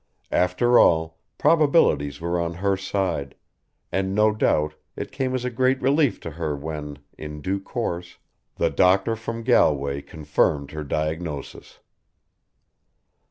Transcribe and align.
After 0.31 0.79
all, 0.79 1.19
probabilities 1.37 2.19
were 2.19 2.39
on 2.39 2.55
her 2.55 2.75
side, 2.75 3.35
and 3.91 4.15
no 4.15 4.31
doubt 4.33 4.73
it 4.95 5.11
came 5.11 5.35
as 5.35 5.45
a 5.45 5.51
great 5.51 5.79
relief 5.79 6.19
to 6.21 6.31
her 6.31 6.55
when, 6.55 6.97
in 7.19 7.39
due 7.39 7.59
course, 7.59 8.17
the 8.55 8.71
doctor 8.71 9.15
from 9.15 9.43
Galway 9.43 10.01
confirmed 10.01 10.71
her 10.71 10.83
diagnosis. 10.83 11.81